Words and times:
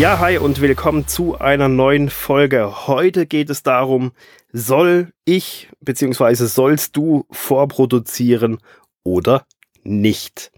Ja, 0.00 0.18
hi 0.18 0.38
und 0.38 0.62
willkommen 0.62 1.06
zu 1.06 1.38
einer 1.38 1.68
neuen 1.68 2.08
Folge. 2.08 2.86
Heute 2.86 3.26
geht 3.26 3.50
es 3.50 3.62
darum, 3.62 4.12
soll 4.50 5.12
ich 5.26 5.68
bzw. 5.82 6.46
sollst 6.46 6.96
du 6.96 7.26
vorproduzieren 7.30 8.60
oder 9.04 9.44
nicht? 9.82 10.52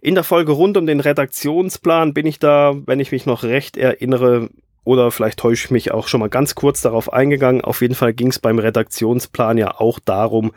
In 0.00 0.14
der 0.14 0.22
Folge 0.22 0.52
rund 0.52 0.76
um 0.76 0.86
den 0.86 1.00
Redaktionsplan 1.00 2.14
bin 2.14 2.26
ich 2.26 2.38
da, 2.38 2.76
wenn 2.86 3.00
ich 3.00 3.10
mich 3.10 3.26
noch 3.26 3.42
recht 3.42 3.76
erinnere, 3.76 4.50
oder 4.84 5.10
vielleicht 5.10 5.38
täusche 5.38 5.66
ich 5.66 5.70
mich 5.70 5.90
auch 5.92 6.08
schon 6.08 6.20
mal 6.20 6.28
ganz 6.28 6.54
kurz 6.54 6.82
darauf 6.82 7.12
eingegangen. 7.12 7.62
Auf 7.62 7.80
jeden 7.80 7.94
Fall 7.94 8.12
ging 8.12 8.28
es 8.28 8.38
beim 8.38 8.58
Redaktionsplan 8.58 9.58
ja 9.58 9.80
auch 9.80 9.98
darum, 9.98 10.52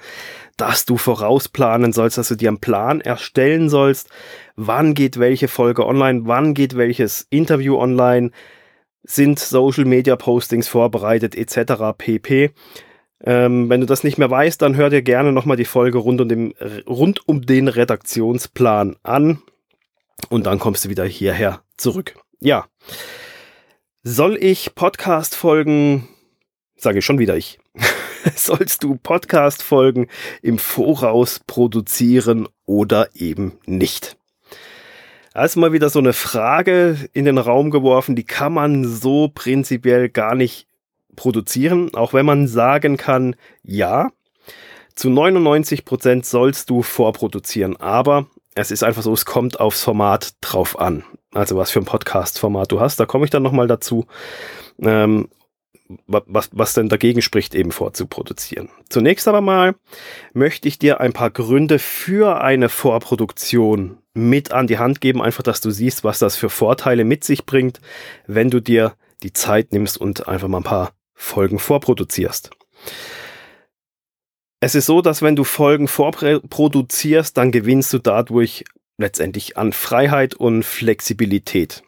dass 0.58 0.86
du 0.86 0.98
vorausplanen 0.98 1.94
sollst, 1.94 2.18
dass 2.18 2.28
du 2.28 2.36
dir 2.36 2.50
einen 2.50 2.60
Plan 2.60 3.02
erstellen 3.02 3.70
sollst, 3.70 4.10
wann 4.56 4.94
geht 4.94 5.20
welche 5.20 5.48
Folge 5.48 5.86
online, 5.86 6.22
wann 6.26 6.54
geht 6.54 6.76
welches 6.76 7.28
Interview 7.30 7.78
online, 7.78 8.32
sind 9.04 9.40
Social 9.40 9.86
Media 9.86 10.16
Postings 10.16 10.68
vorbereitet 10.68 11.36
etc. 11.36 11.96
pp. 11.98 12.52
Ähm, 13.24 13.70
wenn 13.70 13.82
du 13.82 13.88
das 13.88 14.04
nicht 14.04 14.18
mehr 14.18 14.30
weißt, 14.30 14.62
dann 14.62 14.76
hör 14.76 14.90
dir 14.90 15.02
gerne 15.02 15.32
nochmal 15.32 15.58
die 15.58 15.66
Folge 15.66 15.98
rund 15.98 16.22
um, 16.22 16.30
den, 16.30 16.54
rund 16.86 17.28
um 17.28 17.42
den 17.42 17.68
Redaktionsplan 17.68 18.98
an 19.02 19.42
und 20.30 20.46
dann 20.46 20.60
kommst 20.60 20.86
du 20.86 20.90
wieder 20.90 21.06
hierher 21.06 21.62
zurück. 21.78 22.16
Ja. 22.40 22.66
Soll 24.10 24.38
ich 24.42 24.74
Podcast-Folgen, 24.74 26.08
sage 26.78 27.00
ich 27.00 27.06
schon 27.06 27.20
wieder 27.20 27.36
ich, 27.36 27.60
sollst 28.38 28.84
du 28.84 28.96
Podcast-Folgen 28.96 30.08
im 30.42 30.60
Voraus 30.60 31.42
produzieren 31.46 32.48
oder 32.66 33.10
eben 33.16 33.60
nicht? 33.66 34.16
Da 35.34 35.44
ist 35.44 35.58
mal 35.58 35.74
wieder 35.74 35.90
so 35.90 36.00
eine 36.00 36.14
Frage 36.14 37.10
in 37.12 37.26
den 37.26 37.38
Raum 37.38 37.70
geworfen, 37.70 38.16
die 38.16 38.24
kann 38.24 38.54
man 38.54 38.86
so 38.86 39.28
prinzipiell 39.28 40.08
gar 40.08 40.36
nicht 40.36 40.68
produzieren, 41.18 41.94
auch 41.94 42.14
wenn 42.14 42.26
man 42.26 42.48
sagen 42.48 42.96
kann, 42.96 43.36
ja, 43.62 44.14
zu 44.96 45.10
99 45.10 45.84
Prozent 45.84 46.26
sollst 46.26 46.70
du 46.70 46.82
vorproduzieren, 46.82 47.76
aber 47.76 48.28
es 48.56 48.72
ist 48.72 48.84
einfach 48.84 49.02
so, 49.02 49.12
es 49.12 49.26
kommt 49.26 49.60
aufs 49.60 49.84
Format 49.84 50.36
drauf 50.40 50.80
an. 50.80 51.04
Also 51.34 51.58
was 51.58 51.72
für 51.72 51.80
ein 51.80 51.86
Podcast-Format 51.86 52.72
du 52.72 52.80
hast, 52.80 53.00
da 53.00 53.06
komme 53.06 53.26
ich 53.26 53.32
dann 53.32 53.44
nochmal 53.44 53.68
dazu. 53.68 54.06
Ähm, 54.80 55.30
was, 56.06 56.50
was 56.52 56.74
denn 56.74 56.90
dagegen 56.90 57.22
spricht, 57.22 57.56
eben 57.56 57.72
vorzuproduzieren. 57.72 58.70
Zunächst 58.90 59.28
aber 59.28 59.42
mal 59.42 59.76
möchte 60.34 60.68
ich 60.68 60.80
dir 60.80 61.00
ein 61.00 61.14
paar 61.14 61.30
Gründe 61.30 61.80
für 61.80 62.42
eine 62.42 62.70
Vorproduktion 62.70 63.98
mit 64.14 64.52
an 64.52 64.68
die 64.68 64.80
Hand 64.80 65.00
geben, 65.00 65.22
einfach, 65.22 65.44
dass 65.44 65.62
du 65.62 65.72
siehst, 65.72 66.04
was 66.04 66.20
das 66.20 66.36
für 66.36 66.50
Vorteile 66.50 67.06
mit 67.06 67.24
sich 67.24 67.46
bringt, 67.46 67.80
wenn 68.26 68.50
du 68.50 68.60
dir 68.60 68.96
die 69.24 69.34
Zeit 69.34 69.72
nimmst 69.72 70.00
und 70.00 70.28
einfach 70.28 70.48
mal 70.48 70.58
ein 70.58 70.64
paar 70.64 70.92
Folgen 71.14 71.60
vorproduzierst. 71.60 72.52
Es 74.60 74.76
ist 74.76 74.88
so, 74.88 75.02
dass 75.02 75.22
wenn 75.22 75.36
du 75.36 75.44
Folgen 75.44 75.88
vorproduzierst, 75.88 77.38
dann 77.38 77.52
gewinnst 77.52 77.94
du 77.94 78.00
dadurch 78.00 78.66
letztendlich 78.98 79.58
an 79.58 79.74
Freiheit 79.74 80.34
und 80.34 80.64
Flexibilität. 80.64 81.84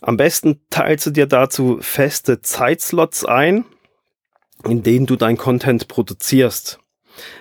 Am 0.00 0.16
besten 0.16 0.60
teilst 0.70 1.06
du 1.06 1.10
dir 1.10 1.26
dazu 1.26 1.78
feste 1.80 2.42
Zeitslots 2.42 3.24
ein, 3.24 3.64
in 4.64 4.82
denen 4.82 5.06
du 5.06 5.16
dein 5.16 5.36
Content 5.36 5.88
produzierst. 5.88 6.78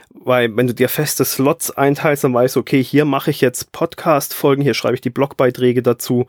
Weil 0.09 0.55
wenn 0.55 0.67
du 0.67 0.73
dir 0.73 0.89
feste 0.89 1.25
Slots 1.25 1.71
einteilst, 1.71 2.23
dann 2.23 2.33
weißt 2.33 2.55
du, 2.55 2.59
okay, 2.59 2.83
hier 2.83 3.05
mache 3.05 3.31
ich 3.31 3.41
jetzt 3.41 3.71
Podcast-Folgen, 3.71 4.61
hier 4.61 4.73
schreibe 4.73 4.95
ich 4.95 5.01
die 5.01 5.09
Blogbeiträge 5.09 5.81
dazu. 5.81 6.27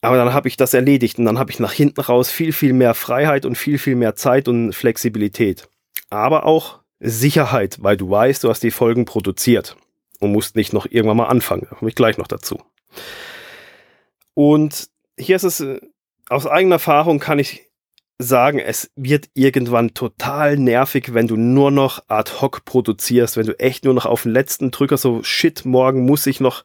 Aber 0.00 0.16
dann 0.16 0.32
habe 0.32 0.48
ich 0.48 0.56
das 0.56 0.74
erledigt 0.74 1.18
und 1.18 1.26
dann 1.26 1.38
habe 1.38 1.50
ich 1.50 1.60
nach 1.60 1.72
hinten 1.72 2.00
raus 2.00 2.30
viel, 2.30 2.52
viel 2.52 2.72
mehr 2.72 2.94
Freiheit 2.94 3.44
und 3.44 3.56
viel, 3.56 3.78
viel 3.78 3.94
mehr 3.94 4.16
Zeit 4.16 4.48
und 4.48 4.72
Flexibilität 4.72 5.68
aber 6.12 6.44
auch 6.46 6.80
Sicherheit, 7.00 7.78
weil 7.80 7.96
du 7.96 8.10
weißt, 8.10 8.44
du 8.44 8.50
hast 8.50 8.62
die 8.62 8.70
Folgen 8.70 9.04
produziert 9.04 9.76
und 10.22 10.32
musst 10.32 10.56
nicht 10.56 10.72
noch 10.72 10.86
irgendwann 10.86 11.16
mal 11.16 11.26
anfangen. 11.26 11.66
Da 11.68 11.76
komme 11.76 11.88
ich 11.88 11.94
gleich 11.94 12.18
noch 12.18 12.26
dazu. 12.26 12.60
Und 14.34 14.88
hier 15.18 15.36
ist 15.36 15.44
es, 15.44 15.60
äh, 15.60 15.80
aus 16.28 16.46
eigener 16.46 16.76
Erfahrung 16.76 17.18
kann 17.18 17.38
ich 17.38 17.68
sagen, 18.18 18.60
es 18.60 18.90
wird 18.94 19.28
irgendwann 19.34 19.94
total 19.94 20.56
nervig, 20.56 21.12
wenn 21.12 21.26
du 21.26 21.36
nur 21.36 21.70
noch 21.70 22.04
ad 22.08 22.30
hoc 22.40 22.64
produzierst, 22.64 23.36
wenn 23.36 23.46
du 23.46 23.58
echt 23.58 23.84
nur 23.84 23.94
noch 23.94 24.06
auf 24.06 24.22
den 24.22 24.32
letzten 24.32 24.70
Drücker 24.70 24.96
so, 24.96 25.22
shit, 25.24 25.64
morgen 25.64 26.06
muss 26.06 26.26
ich 26.26 26.40
noch, 26.40 26.64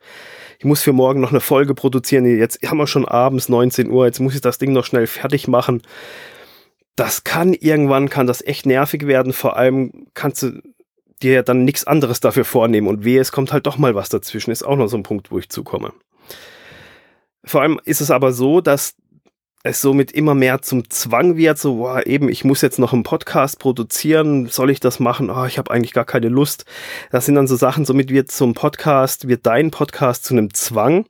ich 0.60 0.66
muss 0.66 0.84
für 0.84 0.94
morgen 0.94 1.20
noch 1.20 1.32
eine 1.32 1.40
Folge 1.40 1.74
produzieren, 1.74 2.26
jetzt 2.26 2.60
haben 2.64 2.78
wir 2.78 2.86
schon 2.86 3.08
abends 3.08 3.50
19 3.50 3.90
Uhr, 3.90 4.06
jetzt 4.06 4.20
muss 4.20 4.36
ich 4.36 4.42
das 4.42 4.60
Ding 4.60 4.72
noch 4.72 4.86
schnell 4.86 5.08
fertig 5.08 5.48
machen 5.48 5.82
das 6.98 7.24
kann 7.24 7.54
irgendwann, 7.54 8.10
kann 8.10 8.28
das 8.28 8.42
echt 8.42 8.66
nervig 8.66 9.06
werden. 9.06 9.32
Vor 9.32 9.56
allem 9.56 10.08
kannst 10.16 10.42
du 10.42 10.62
dir 11.22 11.34
ja 11.34 11.42
dann 11.44 11.66
nichts 11.66 11.86
anderes 11.86 12.20
dafür 12.20 12.46
vornehmen 12.46 12.88
und 12.88 13.04
wehe, 13.04 13.20
es 13.20 13.32
kommt 13.32 13.52
halt 13.52 13.66
doch 13.66 13.78
mal 13.78 13.96
was 13.96 14.10
dazwischen, 14.10 14.52
ist 14.52 14.64
auch 14.64 14.76
noch 14.76 14.88
so 14.88 14.98
ein 14.98 15.04
Punkt, 15.04 15.32
wo 15.32 15.40
ich 15.40 15.50
zukomme. 15.50 15.94
Vor 17.44 17.62
allem 17.62 17.80
ist 17.86 18.02
es 18.02 18.12
aber 18.12 18.34
so, 18.34 18.62
dass 18.62 18.96
es 19.64 19.82
somit 19.82 20.12
immer 20.12 20.36
mehr 20.36 20.62
zum 20.62 20.90
Zwang 20.90 21.36
wird, 21.36 21.58
so, 21.58 21.78
boah, 21.78 22.06
eben, 22.06 22.30
ich 22.30 22.46
muss 22.46 22.62
jetzt 22.62 22.80
noch 22.80 22.94
einen 22.94 23.04
Podcast 23.04 23.60
produzieren, 23.60 24.48
soll 24.48 24.70
ich 24.70 24.80
das 24.80 25.00
machen? 25.00 25.30
Oh, 25.30 25.46
ich 25.46 25.58
habe 25.58 25.72
eigentlich 25.72 25.94
gar 25.94 26.06
keine 26.06 26.30
Lust. 26.30 26.66
Das 27.12 27.26
sind 27.26 27.36
dann 27.36 27.48
so 27.48 27.56
Sachen, 27.56 27.86
somit 27.86 28.10
wird 28.10 28.32
zum 28.32 28.54
Podcast, 28.54 29.28
wird 29.28 29.46
dein 29.46 29.72
Podcast 29.72 30.24
zu 30.24 30.34
einem 30.34 30.54
Zwang 30.54 31.06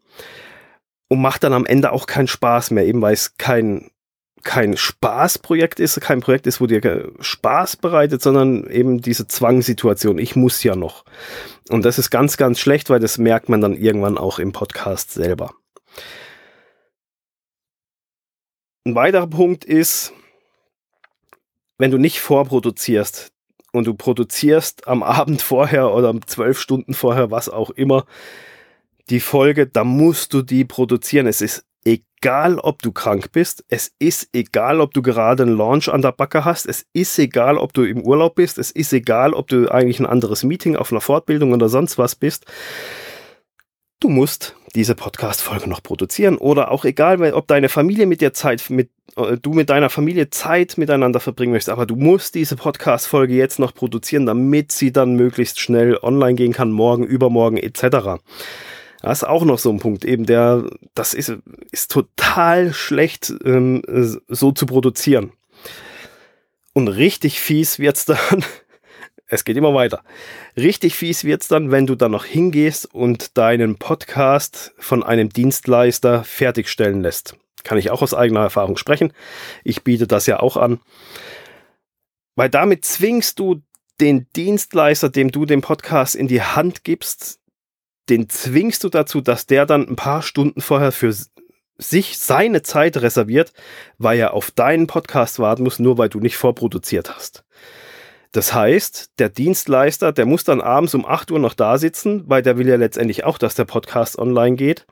und 1.10 1.22
macht 1.22 1.44
dann 1.44 1.54
am 1.54 1.66
Ende 1.66 1.92
auch 1.92 2.08
keinen 2.08 2.28
Spaß 2.28 2.72
mehr, 2.72 2.86
eben 2.86 3.02
weil 3.02 3.14
es 3.14 3.38
kein 3.38 3.92
kein 4.48 4.78
Spaßprojekt 4.78 5.82
ist, 5.82 6.00
kein 6.00 6.22
Projekt 6.22 6.48
ist, 6.48 6.62
wo 6.62 6.68
dir 6.68 7.12
Spaß 7.20 7.76
bereitet, 7.76 8.22
sondern 8.22 8.66
eben 8.68 9.02
diese 9.02 9.28
Zwangssituation. 9.28 10.18
Ich 10.20 10.38
muss 10.38 10.64
ja 10.64 10.78
noch. 10.78 11.04
Und 11.70 11.84
das 11.84 12.00
ist 12.00 12.10
ganz, 12.12 12.38
ganz 12.38 12.58
schlecht, 12.58 12.90
weil 12.90 13.02
das 13.02 13.18
merkt 13.18 13.50
man 13.50 13.60
dann 13.60 13.76
irgendwann 13.76 14.18
auch 14.18 14.40
im 14.40 14.54
Podcast 14.54 15.12
selber. 15.12 15.54
Ein 18.86 18.96
weiterer 18.96 19.28
Punkt 19.28 19.66
ist, 19.66 20.14
wenn 21.78 21.92
du 21.92 21.98
nicht 21.98 22.22
vorproduzierst 22.22 23.34
und 23.74 23.86
du 23.86 23.96
produzierst 23.96 24.88
am 24.88 25.04
Abend 25.04 25.42
vorher 25.42 25.94
oder 25.94 26.16
zwölf 26.26 26.58
Stunden 26.58 26.94
vorher, 26.94 27.32
was 27.32 27.50
auch 27.50 27.70
immer, 27.72 28.06
die 29.10 29.20
Folge, 29.20 29.68
da 29.68 29.84
musst 29.84 30.34
du 30.34 30.42
die 30.42 30.64
produzieren. 30.64 31.28
Es 31.28 31.42
ist 31.42 31.66
egal, 32.22 32.60
ob 32.60 32.82
du 32.82 32.92
krank 32.92 33.32
bist, 33.32 33.64
es 33.70 33.92
ist 34.00 34.30
egal, 34.34 34.82
ob 34.82 34.94
du 34.94 35.02
gerade 35.02 35.44
einen 35.44 35.58
Launch 35.58 35.90
an 35.90 36.02
der 36.02 36.12
Backe 36.12 36.46
hast, 36.46 36.66
es 36.66 36.86
ist 36.94 37.18
egal, 37.20 37.58
ob 37.58 37.74
du 37.74 37.84
im 37.84 38.02
Urlaub 38.02 38.36
bist, 38.36 38.58
es 38.58 38.72
ist 38.72 38.94
egal, 38.94 39.34
ob 39.34 39.48
du 39.48 39.70
eigentlich 39.70 40.00
ein 40.00 40.06
anderes 40.06 40.44
Meeting 40.44 40.76
auf 40.76 40.92
einer 40.92 41.02
Fortbildung 41.02 41.54
oder 41.54 41.70
sonst 41.70 41.98
was 41.98 42.16
bist. 42.16 42.46
Du 44.00 44.10
musst 44.10 44.56
diese 44.76 44.94
Podcast-Folge 44.94 45.68
noch 45.68 45.82
produzieren 45.82 46.38
oder 46.38 46.72
auch 46.72 46.86
egal, 46.86 47.34
ob 47.34 47.48
deine 47.48 47.68
Familie 47.68 48.06
mit 48.06 48.22
dir 48.22 48.32
Zeit, 48.32 48.70
mit, 48.70 48.92
äh, 49.16 49.38
du 49.38 49.54
mit 49.54 49.72
deiner 49.72 49.90
Familie 49.90 50.30
Zeit 50.30 50.78
miteinander 50.78 51.20
verbringen 51.20 51.52
möchtest, 51.52 51.70
aber 51.70 51.88
du 51.88 51.96
musst 51.96 52.36
diese 52.36 52.56
Podcast-Folge 52.56 53.34
jetzt 53.34 53.58
noch 53.58 53.74
produzieren, 53.74 54.28
damit 54.28 54.72
sie 54.72 54.92
dann 54.92 55.16
möglichst 55.16 55.60
schnell 55.60 55.98
online 56.02 56.36
gehen 56.36 56.54
kann, 56.54 56.72
morgen, 56.72 57.06
übermorgen 57.06 57.58
etc. 57.58 58.22
Das 59.02 59.20
ist 59.20 59.28
auch 59.28 59.46
noch 59.46 59.60
so 59.60 59.72
ein 59.72 59.80
Punkt, 59.80 60.06
eben 60.06 60.26
der, 60.26 60.66
das 60.96 61.14
ist, 61.14 61.34
ist 61.72 61.92
total 61.92 62.74
schlecht 62.74 63.34
ähm, 63.44 63.84
so 64.28 64.52
zu 64.52 64.66
produzieren. 64.66 65.32
Und 66.74 66.88
richtig 66.88 67.40
fies 67.40 67.80
wird's 67.80 68.06
dann, 68.06 68.18
es 69.28 69.46
geht 69.46 69.58
immer 69.58 69.74
weiter. 69.74 70.04
Richtig 70.56 70.96
fies 70.96 71.24
wird's 71.24 71.48
dann, 71.48 71.72
wenn 71.72 71.88
du 71.88 71.96
dann 71.96 72.12
noch 72.12 72.26
hingehst 72.26 72.94
und 72.94 73.38
deinen 73.38 73.78
Podcast 73.78 74.74
von 74.78 75.04
einem 75.04 75.30
Dienstleister 75.30 76.24
fertigstellen 76.24 77.02
lässt. 77.02 77.36
Kann 77.64 77.78
ich 77.78 77.90
auch 77.90 78.02
aus 78.02 78.14
eigener 78.14 78.42
Erfahrung 78.42 78.78
sprechen. 78.78 79.12
Ich 79.64 79.84
biete 79.84 80.08
das 80.08 80.26
ja 80.26 80.40
auch 80.40 80.58
an. 80.58 80.80
Weil 82.36 82.50
damit 82.50 82.86
zwingst 82.86 83.40
du 83.40 83.62
den 84.00 84.28
Dienstleister, 84.36 85.10
dem 85.10 85.32
du 85.32 85.46
den 85.46 85.62
Podcast 85.62 86.16
in 86.16 86.28
die 86.28 86.42
Hand 86.42 86.84
gibst, 86.84 87.40
den 88.10 88.30
zwingst 88.30 88.84
du 88.84 88.90
dazu, 88.90 89.22
dass 89.22 89.46
der 89.46 89.66
dann 89.66 89.88
ein 89.88 89.96
paar 89.96 90.22
Stunden 90.22 90.62
vorher 90.62 90.92
für 90.92 91.14
sich 91.78 92.18
seine 92.18 92.64
Zeit 92.64 92.98
reserviert, 92.98 93.54
weil 93.98 94.20
er 94.20 94.34
auf 94.34 94.52
deinen 94.52 94.88
Podcast 94.88 95.40
warten 95.40 95.64
muss, 95.64 95.80
nur 95.80 95.98
weil 95.98 96.10
du 96.10 96.20
nicht 96.20 96.38
vorproduziert 96.38 97.16
hast. 97.16 97.44
Das 98.32 98.54
heißt, 98.54 99.12
der 99.20 99.30
Dienstleister, 99.30 100.12
der 100.12 100.26
muss 100.26 100.44
dann 100.44 100.62
abends 100.62 100.94
um 100.94 101.06
8 101.06 101.32
Uhr 101.32 101.40
noch 101.40 101.54
da 101.54 101.78
sitzen, 101.78 102.24
weil 102.28 102.42
der 102.42 102.58
will 102.58 102.68
ja 102.68 102.76
letztendlich 102.76 103.24
auch, 103.24 103.38
dass 103.38 103.56
der 103.56 103.66
Podcast 103.66 104.18
online 104.18 104.56
geht. 104.56 104.86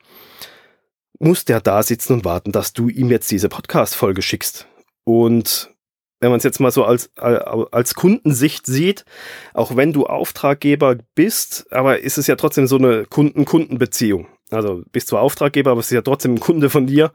Muss 1.19 1.45
der 1.45 1.61
da 1.61 1.83
sitzen 1.83 2.13
und 2.13 2.25
warten, 2.25 2.51
dass 2.51 2.73
du 2.73 2.89
ihm 2.89 3.09
jetzt 3.09 3.31
diese 3.31 3.50
Podcast-Folge 3.50 4.21
schickst. 4.21 4.68
Und 5.03 5.75
wenn 6.19 6.29
man 6.29 6.38
es 6.38 6.44
jetzt 6.44 6.59
mal 6.59 6.71
so 6.71 6.85
als, 6.85 7.12
als 7.17 7.94
Kundensicht 7.95 8.65
sieht, 8.65 9.06
auch 9.53 9.75
wenn 9.75 9.94
du 9.94 10.06
Auftraggeber 10.06 10.97
bist, 11.13 11.71
aber 11.71 12.00
ist 12.00 12.17
es 12.17 12.27
ja 12.27 12.35
trotzdem 12.35 12.67
so 12.67 12.77
eine 12.77 13.06
Kunden-Kunden-Beziehung. 13.06 14.27
Also 14.51 14.83
bist 14.91 15.07
zwar 15.07 15.21
Auftraggeber, 15.21 15.71
aber 15.71 15.79
es 15.79 15.88
ist 15.88 15.95
ja 15.95 16.01
trotzdem 16.01 16.35
ein 16.35 16.39
Kunde 16.39 16.69
von 16.69 16.88
dir. 16.88 17.12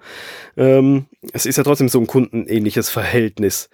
Ähm, 0.56 1.06
es 1.32 1.46
ist 1.46 1.56
ja 1.56 1.64
trotzdem 1.64 1.88
so 1.88 1.98
ein 2.00 2.06
kundenähnliches 2.06 2.90
Verhältnis. 2.90 3.70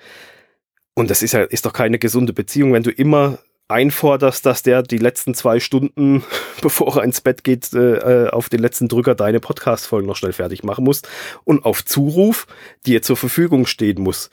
Und 0.95 1.11
das 1.11 1.23
ist 1.23 1.33
ja, 1.33 1.43
ist 1.43 1.67
doch 1.67 1.73
keine 1.73 1.99
gesunde 1.99 2.33
Beziehung, 2.33 2.73
wenn 2.73 2.83
du 2.83 2.91
immer 2.91 3.39
einforderst, 3.69 4.47
dass 4.47 4.63
der 4.63 4.83
die 4.83 4.99
letzten 4.99 5.35
zwei 5.35 5.59
Stunden, 5.59 6.23
bevor 6.63 6.97
er 6.97 7.05
ins 7.05 7.21
Bett 7.21 7.45
geht, 7.45 7.73
äh, 7.73 8.29
auf 8.31 8.49
den 8.49 8.61
letzten 8.61 8.89
Drücker 8.89 9.15
deine 9.15 9.41
Podcast-Folgen 9.41 10.07
noch 10.07 10.17
schnell 10.17 10.33
fertig 10.33 10.63
machen 10.63 10.85
muss 10.85 11.03
und 11.45 11.65
auf 11.65 11.85
Zuruf 11.85 12.47
dir 12.87 13.03
zur 13.03 13.17
Verfügung 13.17 13.67
stehen 13.67 14.03
muss. 14.03 14.31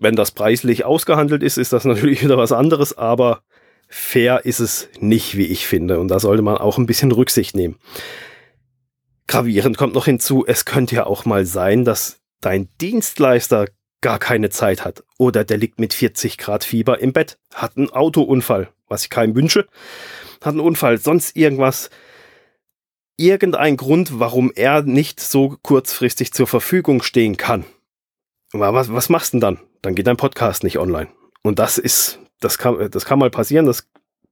Wenn 0.00 0.14
das 0.14 0.30
preislich 0.30 0.84
ausgehandelt 0.84 1.42
ist, 1.42 1.58
ist 1.58 1.72
das 1.72 1.84
natürlich 1.86 2.22
wieder 2.22 2.38
was 2.38 2.52
anderes, 2.52 2.96
aber 2.96 3.42
fair 3.88 4.44
ist 4.44 4.60
es 4.60 4.88
nicht, 5.00 5.36
wie 5.36 5.46
ich 5.46 5.66
finde. 5.66 5.98
Und 5.98 6.08
da 6.08 6.20
sollte 6.20 6.42
man 6.42 6.58
auch 6.58 6.78
ein 6.78 6.86
bisschen 6.86 7.12
Rücksicht 7.12 7.56
nehmen. 7.56 7.76
Gravierend 9.26 9.76
kommt 9.76 9.94
noch 9.94 10.06
hinzu, 10.06 10.44
es 10.46 10.64
könnte 10.64 10.96
ja 10.96 11.06
auch 11.06 11.24
mal 11.24 11.44
sein, 11.44 11.84
dass 11.84 12.20
dein 12.40 12.68
Dienstleister 12.80 13.66
gar 14.00 14.18
keine 14.18 14.50
Zeit 14.50 14.84
hat. 14.84 15.04
Oder 15.18 15.44
der 15.44 15.58
liegt 15.58 15.80
mit 15.80 15.92
40 15.92 16.38
Grad 16.38 16.64
Fieber 16.64 17.00
im 17.00 17.12
Bett, 17.12 17.38
hat 17.52 17.76
einen 17.76 17.90
Autounfall, 17.90 18.68
was 18.86 19.04
ich 19.04 19.10
keinem 19.10 19.34
wünsche, 19.34 19.66
hat 20.40 20.52
einen 20.52 20.60
Unfall, 20.60 20.98
sonst 20.98 21.36
irgendwas. 21.36 21.90
Irgendein 23.16 23.76
Grund, 23.76 24.20
warum 24.20 24.52
er 24.54 24.82
nicht 24.82 25.18
so 25.18 25.58
kurzfristig 25.62 26.32
zur 26.32 26.46
Verfügung 26.46 27.02
stehen 27.02 27.36
kann. 27.36 27.64
Was, 28.52 28.92
was 28.92 29.08
machst 29.08 29.32
du 29.32 29.38
denn 29.38 29.40
dann? 29.40 29.67
Dann 29.82 29.94
geht 29.94 30.06
dein 30.06 30.16
Podcast 30.16 30.64
nicht 30.64 30.78
online. 30.78 31.08
Und 31.42 31.58
das 31.58 31.78
ist, 31.78 32.18
das 32.40 32.58
kann, 32.58 32.90
das 32.90 33.04
kann 33.04 33.18
mal 33.18 33.30
passieren, 33.30 33.66
das 33.66 33.88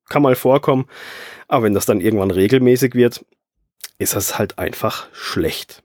kann 0.09 0.23
mal 0.23 0.37
vorkommen. 0.37 0.87
Aber 1.49 1.65
wenn 1.65 1.75
das 1.75 1.87
dann 1.87 2.01
irgendwann 2.01 2.31
regelmäßig 2.31 2.95
wird, 2.95 3.25
ist 3.99 4.15
das 4.15 4.39
halt 4.39 4.59
einfach 4.59 5.09
schlecht. 5.13 5.83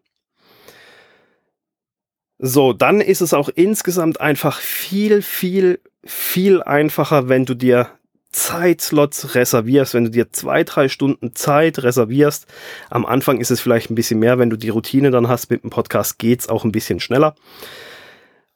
So, 2.40 2.74
dann 2.74 3.02
ist 3.02 3.22
es 3.22 3.34
auch 3.34 3.50
insgesamt 3.50 4.20
einfach 4.20 4.60
viel, 4.60 5.22
viel, 5.22 5.80
viel 6.04 6.64
einfacher, 6.64 7.30
wenn 7.30 7.46
du 7.46 7.54
dir 7.54 7.90
Zeitslots 8.32 9.36
reservierst, 9.36 9.94
wenn 9.94 10.06
du 10.06 10.10
dir 10.10 10.32
zwei, 10.32 10.64
drei 10.64 10.88
Stunden 10.88 11.36
Zeit 11.36 11.84
reservierst. 11.84 12.48
Am 12.90 13.06
Anfang 13.06 13.40
ist 13.40 13.52
es 13.52 13.62
vielleicht 13.62 13.92
ein 13.92 13.96
bisschen 13.96 14.20
mehr, 14.20 14.40
wenn 14.40 14.50
du 14.50 14.58
die 14.58 14.70
Routine 14.70 15.12
dann 15.12 15.28
hast 15.28 15.52
mit 15.52 15.64
dem 15.64 15.70
Podcast, 15.70 16.18
geht's 16.18 16.50
auch 16.50 16.64
ein 16.64 16.72
bisschen 16.72 17.00
schneller. 17.00 17.36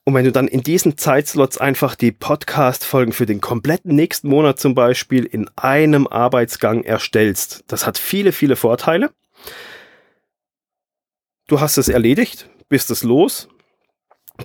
Und 0.06 0.14
wenn 0.14 0.26
du 0.26 0.32
dann 0.32 0.48
in 0.48 0.62
diesen 0.62 0.98
Zeitslots 0.98 1.58
einfach 1.58 1.96
die 1.96 2.12
Podcast-Folgen 2.12 3.12
für 3.12 3.26
den 3.26 3.42
kompletten 3.42 3.96
nächsten 3.96 4.30
Monat 4.30 4.60
zum 4.60 4.76
Beispiel 4.76 5.26
in 5.26 5.50
einem 5.56 6.08
Arbeitsgang 6.08 6.84
erstellst, 6.84 7.64
das 7.68 7.88
hat 7.88 7.98
viele, 7.98 8.32
viele 8.32 8.56
Vorteile. 8.56 9.12
Du 11.48 11.60
hast 11.60 11.78
es 11.78 11.90
erledigt, 11.90 12.50
bist 12.70 12.92
es 12.92 13.04
los, 13.04 13.50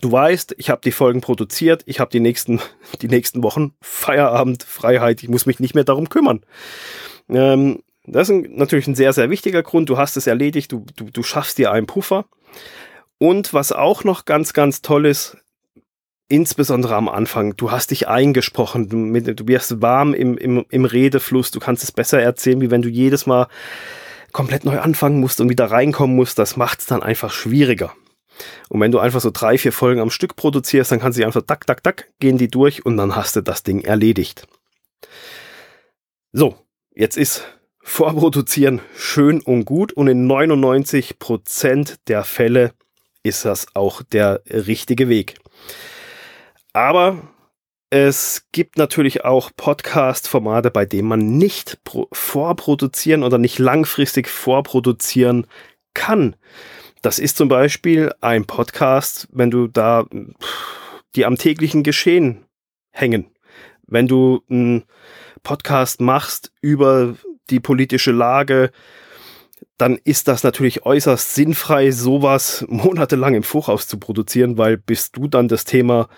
Du 0.01 0.13
weißt, 0.13 0.55
ich 0.57 0.71
habe 0.71 0.81
die 0.85 0.93
Folgen 0.93 1.21
produziert, 1.21 1.83
ich 1.87 1.99
habe 1.99 2.11
die 2.11 2.21
nächsten, 2.21 2.61
die 3.03 3.09
nächsten 3.09 3.43
Wochen 3.43 3.75
Feierabend, 3.81 4.63
Freiheit, 4.63 5.23
ich 5.23 5.29
muss 5.29 5.47
mich 5.47 5.59
nicht 5.61 5.75
mehr 5.75 5.85
darum 5.85 6.09
kümmern. 6.09 6.43
Ähm, 7.29 7.83
das 8.07 8.29
ist 8.29 8.49
natürlich 8.51 8.87
ein 8.87 8.95
sehr, 8.95 9.13
sehr 9.13 9.31
wichtiger 9.31 9.63
Grund. 9.63 9.89
Du 9.89 9.99
hast 9.99 10.17
es 10.17 10.27
erledigt, 10.27 10.73
du, 10.73 10.87
du, 10.97 11.07
du 11.07 11.23
schaffst 11.23 11.59
dir 11.59 11.71
einen 11.73 11.87
Puffer. 11.87 12.25
Und 13.19 13.53
was 13.53 13.73
auch 13.73 14.05
noch 14.05 14.25
ganz, 14.25 14.53
ganz 14.53 14.81
toll 14.81 15.07
ist, 15.07 15.37
insbesondere 16.31 16.95
am 16.95 17.09
Anfang, 17.09 17.57
du 17.57 17.71
hast 17.71 17.91
dich 17.91 18.09
eingesprochen, 18.09 18.89
du, 18.89 19.35
du 19.35 19.49
wirst 19.49 19.83
warm 19.83 20.15
im, 20.15 20.39
im, 20.39 20.65
im 20.71 20.85
Redefluss, 20.85 21.51
du 21.51 21.61
kannst 21.61 21.83
es 21.85 21.93
besser 21.93 22.23
erzählen, 22.23 22.61
wie 22.61 22.71
wenn 22.71 22.83
du 22.83 22.89
jedes 22.89 23.27
Mal 23.27 23.49
komplett 24.33 24.65
neu 24.65 24.79
anfangen 24.79 25.21
musst 25.21 25.41
und 25.41 25.49
wieder 25.49 25.71
reinkommen 25.71 26.15
musst. 26.15 26.39
Das 26.39 26.57
macht 26.57 26.81
es 26.81 26.87
dann 26.87 27.03
einfach 27.03 27.33
schwieriger. 27.33 27.93
Und 28.69 28.81
wenn 28.81 28.93
du 28.93 29.01
einfach 29.01 29.21
so 29.21 29.31
drei, 29.31 29.59
vier 29.59 29.73
Folgen 29.73 30.01
am 30.01 30.11
Stück 30.11 30.37
produzierst, 30.37 30.93
dann 30.93 31.01
kannst 31.01 31.19
du 31.19 31.27
einfach 31.27 31.43
tak, 31.43 31.67
tak, 31.67 31.83
tak, 31.83 32.11
gehen 32.21 32.39
die 32.39 32.49
durch 32.49 32.87
und 32.87 32.97
dann 32.97 33.17
hast 33.17 33.35
du 33.37 33.43
das 33.43 33.65
Ding 33.65 33.83
erledigt. 33.83 34.47
So, 36.33 36.55
jetzt 36.95 37.17
ist 37.17 37.45
Vorproduzieren 37.83 38.81
schön 38.95 39.41
und 39.41 39.65
gut 39.65 39.93
und 39.93 40.07
in 40.07 40.27
99 40.27 41.19
Prozent 41.19 41.97
der 42.09 42.25
Fälle 42.25 42.73
ist 43.23 43.45
das 43.45 43.75
auch 43.75 44.03
der 44.03 44.43
richtige 44.47 45.09
Weg. 45.09 45.35
Aber 46.73 47.19
es 47.91 48.47
gibt 48.53 48.79
natürlich 48.79 49.25
auch 49.25 49.51
Podcast-Formate, 49.57 50.71
bei 50.71 50.87
denen 50.87 51.09
man 51.09 51.39
nicht 51.39 51.79
vorproduzieren 52.13 53.25
oder 53.25 53.39
nicht 53.39 53.59
langfristig 53.59 54.29
vorproduzieren 54.29 55.47
kann. 55.95 56.37
Das 57.03 57.19
ist 57.19 57.37
zum 57.37 57.49
Beispiel 57.49 58.13
ein 58.21 58.45
Podcast, 58.45 59.27
wenn 59.33 59.51
du 59.51 59.67
da 59.67 60.07
die 61.17 61.25
am 61.25 61.37
täglichen 61.37 61.83
Geschehen 61.83 62.45
hängen. 62.91 63.31
Wenn 63.87 64.07
du 64.07 64.43
einen 64.49 64.85
Podcast 65.43 66.01
machst 66.01 66.53
über 66.61 67.17
die 67.49 67.59
politische 67.59 68.13
Lage, 68.13 68.71
dann 69.79 69.99
ist 70.05 70.29
das 70.29 70.45
natürlich 70.45 70.85
äußerst 70.85 71.35
sinnfrei, 71.35 71.91
sowas 71.91 72.65
monatelang 72.69 73.35
im 73.35 73.43
Voraus 73.43 73.89
zu 73.89 73.99
produzieren, 73.99 74.59
weil 74.59 74.77
bis 74.77 75.11
du 75.11 75.27
dann 75.27 75.49
das 75.49 75.65
Thema 75.65 76.09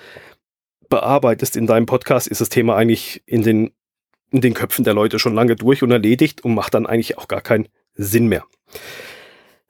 bearbeitest 0.92 1.56
in 1.56 1.66
deinem 1.66 1.86
Podcast, 1.86 2.28
ist 2.28 2.42
das 2.42 2.50
Thema 2.50 2.76
eigentlich 2.76 3.22
in 3.24 3.42
den, 3.42 3.70
in 4.30 4.42
den 4.42 4.52
Köpfen 4.52 4.84
der 4.84 4.92
Leute 4.92 5.18
schon 5.18 5.34
lange 5.34 5.56
durch 5.56 5.82
und 5.82 5.90
erledigt 5.90 6.44
und 6.44 6.54
macht 6.54 6.74
dann 6.74 6.84
eigentlich 6.84 7.16
auch 7.16 7.28
gar 7.28 7.40
keinen 7.40 7.68
Sinn 7.94 8.26
mehr. 8.26 8.44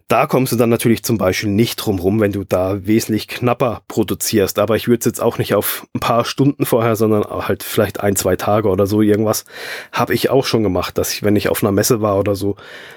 Da 0.09 0.27
kommst 0.27 0.53
du 0.53 0.57
dann 0.57 0.69
natürlich 0.69 1.05
zum 1.05 1.19
Beispiel 1.19 1.49
nicht 1.49 1.77
drum 1.77 2.01
rum, 2.01 2.19
wenn 2.19 2.33
du 2.33 2.43
da 2.43 2.85
wesentlich 2.85 3.29
knapper 3.29 3.83
produzierst. 3.87 4.59
Aber 4.59 4.75
ich 4.75 4.89
würde 4.89 4.99
es 4.99 5.05
jetzt 5.05 5.23
auch 5.23 5.39
nicht 5.39 5.55
auf 5.55 5.87
ein 5.95 6.01
paar 6.01 6.25
Stunden 6.25 6.67
vorher, 6.67 6.97
sondern 6.97 7.23
halt 7.23 7.63
vielleicht 7.63 8.01
ein, 8.01 8.17
zwei 8.17 8.35
Tage 8.35 8.69
oder 8.69 8.89
so 8.89 9.01
irgendwas. 9.01 9.45
Habe 9.93 10.15
ich 10.15 10.29
auch 10.29 10.45
schon 10.45 10.65
gemacht, 10.65 10.99
dass 10.99 11.15
ich, 11.15 11.23
wenn 11.23 11.37
ich 11.37 11.49
auf 11.49 11.63
einer 11.63 11.71
Messe 11.71 12.03
war 12.03 12.19
oder 12.19 12.35
so, 12.35 12.57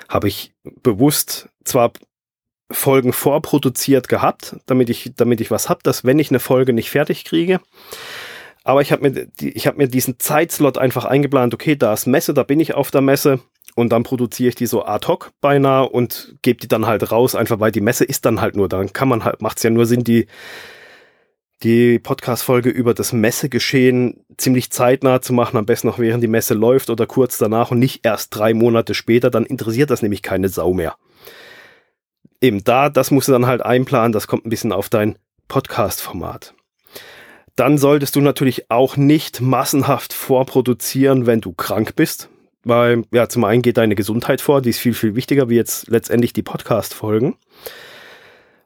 habe 0.10 0.28
ich 0.28 0.52
bewusst 0.82 1.48
zwar 1.64 1.92
Folgen 2.72 3.14
vorproduziert 3.14 4.10
gehabt, 4.10 4.58
damit 4.66 4.90
ich, 4.90 5.12
damit 5.16 5.42
ich 5.42 5.52
was 5.52 5.70
hab, 5.70 5.84
dass 5.84 6.04
wenn 6.04 6.20
ich 6.20 6.32
eine 6.32 6.40
Folge 6.40 6.74
nicht 6.74 6.90
fertig 6.90 7.26
kriege, 7.26 7.60
aber 8.64 8.82
ich 8.82 8.92
habe 8.92 9.10
mir, 9.10 9.28
ich 9.40 9.68
hab 9.68 9.78
mir 9.78 9.88
diesen 9.88 10.20
Zeitslot 10.20 10.78
einfach 10.78 11.06
eingeplant, 11.06 11.54
okay, 11.54 11.76
da 11.76 11.94
ist 11.94 12.08
Messe, 12.08 12.34
da 12.34 12.44
bin 12.44 12.60
ich 12.60 12.74
auf 12.74 12.90
der 12.90 13.02
Messe, 13.02 13.40
und 13.76 13.92
dann 13.92 14.04
produziere 14.04 14.50
ich 14.50 14.56
die 14.56 14.68
so 14.68 14.86
ad 14.86 15.08
hoc 15.08 15.32
beinahe 15.42 15.90
und 15.90 16.36
gebe 16.42 16.60
die 16.60 16.68
dann 16.68 16.88
halt 16.88 17.12
raus, 17.12 17.36
einfach 17.36 17.60
weil 17.60 17.72
die 17.72 17.82
Messe 17.82 18.06
ist 18.06 18.26
dann 18.26 18.42
halt 18.42 18.56
nur, 18.56 18.70
dann 18.70 18.94
kann 18.94 19.10
man 19.10 19.26
halt, 19.26 19.42
macht 19.42 19.58
es 19.58 19.64
ja 19.64 19.70
nur 19.70 19.86
Sinn, 19.86 20.04
die, 20.04 20.28
die 21.62 22.00
Podcast-Folge 22.00 22.70
über 22.70 22.94
das 22.94 23.12
Messegeschehen 23.12 24.26
ziemlich 24.38 24.72
zeitnah 24.72 25.22
zu 25.22 25.34
machen, 25.34 25.58
am 25.58 25.66
besten 25.66 25.88
noch 25.88 26.00
während 26.00 26.24
die 26.24 26.30
Messe 26.30 26.54
läuft 26.54 26.90
oder 26.90 27.06
kurz 27.06 27.38
danach 27.38 27.72
und 27.72 27.80
nicht 27.80 28.06
erst 28.06 28.36
drei 28.36 28.54
Monate 28.54 28.94
später, 28.94 29.30
dann 29.30 29.46
interessiert 29.46 29.90
das 29.90 30.02
nämlich 30.02 30.22
keine 30.22 30.50
Sau 30.50 30.74
mehr. 30.74 30.96
Eben 32.46 32.64
da, 32.64 32.90
das 32.90 33.10
musst 33.10 33.28
du 33.28 33.32
dann 33.32 33.48
halt 33.48 33.66
einplanen, 33.66 34.12
das 34.12 34.28
kommt 34.28 34.46
ein 34.46 34.52
bisschen 34.52 34.72
auf 34.72 34.88
dein 34.88 35.18
Podcast-Format. 35.48 36.54
Dann 37.56 37.80
solltest 37.80 38.16
du 38.16 38.22
natürlich 38.22 38.70
auch 38.70 38.98
nicht 38.98 39.42
massenhaft 39.42 40.14
vorproduzieren, 40.14 41.26
wenn 41.26 41.42
du 41.42 41.54
krank 41.54 41.96
bist. 41.96 42.30
Weil, 42.64 43.04
ja, 43.12 43.28
zum 43.30 43.46
einen 43.46 43.64
geht 43.64 43.78
deine 43.78 43.96
Gesundheit 43.96 44.42
vor, 44.42 44.62
die 44.62 44.70
ist 44.70 44.78
viel, 44.78 44.94
viel 44.94 45.16
wichtiger 45.16 45.50
wie 45.50 45.56
jetzt 45.56 45.88
letztendlich 45.88 46.34
die 46.34 46.44
Podcast-Folgen. 46.44 47.36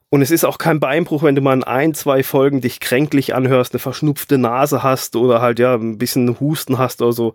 Und 0.09 0.21
es 0.21 0.31
ist 0.31 0.43
auch 0.43 0.57
kein 0.57 0.81
Beinbruch, 0.81 1.23
wenn 1.23 1.35
du 1.35 1.41
mal 1.41 1.53
in 1.53 1.63
ein, 1.63 1.93
zwei 1.93 2.21
Folgen 2.21 2.59
dich 2.59 2.81
kränklich 2.81 3.33
anhörst, 3.33 3.73
eine 3.73 3.79
verschnupfte 3.79 4.37
Nase 4.37 4.83
hast 4.83 5.15
oder 5.15 5.39
halt 5.39 5.57
ja 5.57 5.75
ein 5.75 5.97
bisschen 5.97 6.37
Husten 6.41 6.77
hast 6.79 7.01
oder 7.01 7.13
so. 7.13 7.33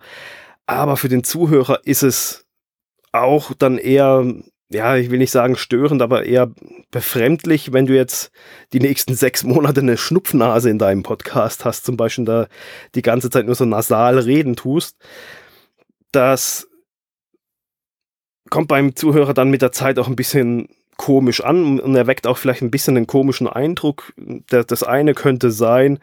Aber 0.67 0.99
für 0.99 1.09
den 1.09 1.25
Zuhörer 1.25 1.81
ist 1.85 2.03
es 2.03 2.45
auch 3.13 3.55
dann 3.55 3.79
eher, 3.79 4.27
ja, 4.71 4.97
ich 4.97 5.11
will 5.11 5.19
nicht 5.19 5.31
sagen 5.31 5.57
störend, 5.57 6.03
aber 6.03 6.25
eher 6.25 6.51
befremdlich, 6.91 7.73
wenn 7.73 7.87
du 7.87 7.95
jetzt 7.95 8.31
die 8.73 8.81
nächsten 8.81 9.15
sechs 9.15 9.45
Monate 9.45 9.81
eine 9.81 9.97
Schnupfnase 9.97 10.71
in 10.71 10.79
deinem 10.79 11.03
Podcast 11.03 11.65
hast, 11.65 11.85
zum 11.85 11.97
Beispiel 11.97 12.25
da 12.25 12.49
die 12.95 13.03
ganze 13.03 13.31
Zeit 13.31 13.47
nur 13.47 13.55
so 13.55 13.65
nasal 13.65 14.19
reden 14.19 14.57
tust 14.57 14.97
das 16.15 16.69
kommt 18.51 18.69
beim 18.69 18.95
Zuhörer 18.95 19.35
dann 19.35 19.51
mit 19.51 19.63
der 19.63 19.73
Zeit 19.73 19.99
auch 19.99 20.09
ein 20.09 20.17
bisschen 20.17 20.69
komisch 20.97 21.43
an 21.43 21.81
und 21.81 21.97
erweckt 21.97 22.27
auch 22.27 22.39
vielleicht 22.39 22.63
ein 22.63 22.71
bisschen 22.71 22.97
einen 22.97 23.07
komischen 23.07 23.49
Eindruck. 23.49 24.13
Das 24.49 24.85
eine 24.85 25.15
könnte 25.15 25.51
sein, 25.51 25.99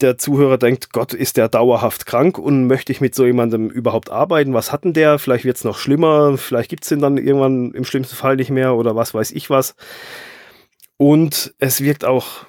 der 0.00 0.18
Zuhörer 0.18 0.58
denkt, 0.58 0.92
Gott, 0.92 1.14
ist 1.14 1.36
der 1.36 1.48
dauerhaft 1.48 2.06
krank 2.06 2.38
und 2.38 2.66
möchte 2.66 2.92
ich 2.92 3.00
mit 3.00 3.14
so 3.14 3.24
jemandem 3.24 3.70
überhaupt 3.70 4.10
arbeiten? 4.10 4.54
Was 4.54 4.72
hat 4.72 4.84
denn 4.84 4.92
der? 4.92 5.18
Vielleicht 5.18 5.44
wird 5.44 5.56
es 5.56 5.64
noch 5.64 5.78
schlimmer, 5.78 6.36
vielleicht 6.36 6.68
gibt 6.68 6.82
es 6.84 6.88
den 6.88 7.00
dann 7.00 7.16
irgendwann 7.16 7.72
im 7.72 7.84
schlimmsten 7.84 8.16
Fall 8.16 8.36
nicht 8.36 8.50
mehr 8.50 8.74
oder 8.74 8.96
was 8.96 9.14
weiß 9.14 9.30
ich 9.32 9.50
was. 9.50 9.76
Und 10.96 11.54
es 11.58 11.80
wirkt 11.80 12.04
auch 12.04 12.44